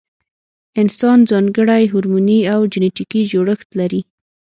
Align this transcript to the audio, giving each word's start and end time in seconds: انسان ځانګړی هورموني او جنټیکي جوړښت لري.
انسان 0.81 1.17
ځانګړی 1.31 1.83
هورموني 1.91 2.39
او 2.53 2.59
جنټیکي 2.73 3.21
جوړښت 3.31 3.69
لري. 3.79 4.01